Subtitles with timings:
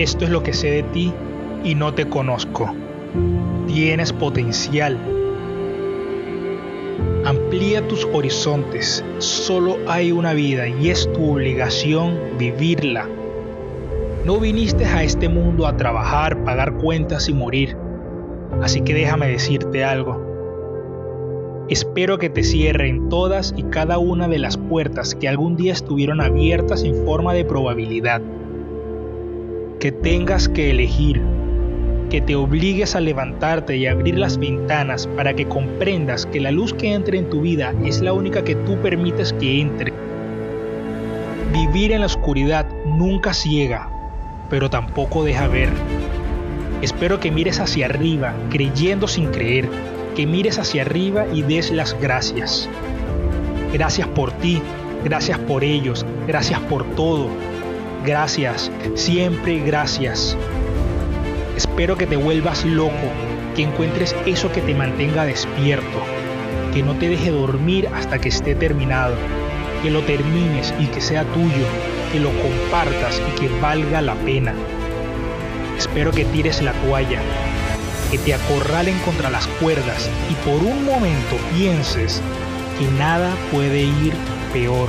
[0.00, 1.12] Esto es lo que sé de ti
[1.62, 2.74] y no te conozco.
[3.66, 4.96] Tienes potencial.
[7.26, 9.04] Amplía tus horizontes.
[9.18, 13.06] Solo hay una vida y es tu obligación vivirla.
[14.24, 17.76] No viniste a este mundo a trabajar, pagar cuentas y morir.
[18.62, 21.66] Así que déjame decirte algo.
[21.68, 26.22] Espero que te cierren todas y cada una de las puertas que algún día estuvieron
[26.22, 28.22] abiertas en forma de probabilidad.
[29.80, 31.22] Que tengas que elegir,
[32.10, 36.74] que te obligues a levantarte y abrir las ventanas para que comprendas que la luz
[36.74, 39.94] que entra en tu vida es la única que tú permites que entre.
[41.54, 43.88] Vivir en la oscuridad nunca ciega,
[44.50, 45.70] pero tampoco deja ver.
[46.82, 49.66] Espero que mires hacia arriba, creyendo sin creer
[50.14, 52.68] que mires hacia arriba y des las gracias.
[53.72, 54.60] Gracias por ti,
[55.04, 57.28] gracias por ellos, gracias por todo.
[58.04, 60.34] Gracias, siempre gracias.
[61.54, 62.94] Espero que te vuelvas loco,
[63.54, 66.00] que encuentres eso que te mantenga despierto,
[66.72, 69.16] que no te deje dormir hasta que esté terminado,
[69.82, 71.66] que lo termines y que sea tuyo,
[72.10, 74.54] que lo compartas y que valga la pena.
[75.76, 77.20] Espero que tires la toalla,
[78.10, 82.22] que te acorralen contra las cuerdas y por un momento pienses
[82.78, 84.14] que nada puede ir
[84.54, 84.88] peor.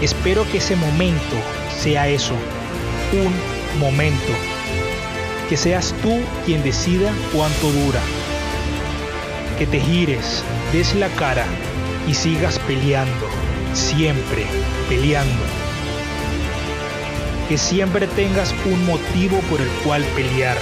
[0.00, 1.36] Espero que ese momento
[1.78, 2.34] sea eso,
[3.12, 4.32] un momento.
[5.48, 8.00] Que seas tú quien decida cuánto dura.
[9.58, 11.44] Que te gires, des la cara
[12.08, 13.26] y sigas peleando,
[13.72, 14.44] siempre
[14.88, 15.44] peleando.
[17.48, 20.56] Que siempre tengas un motivo por el cual pelear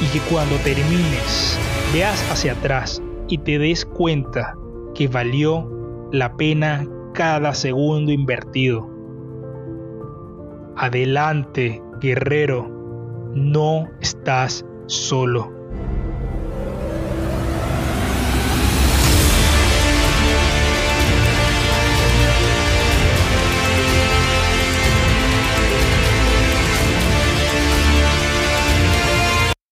[0.00, 1.58] y que cuando termines
[1.92, 4.54] veas hacia atrás y te des cuenta
[4.94, 5.68] que valió
[6.12, 8.95] la pena cada segundo invertido.
[10.76, 12.68] Adelante, guerrero,
[13.34, 15.55] no estás solo.